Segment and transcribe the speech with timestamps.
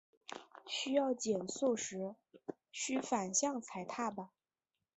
[0.65, 2.15] 需要减速时
[2.71, 4.29] 须反向踩踏板。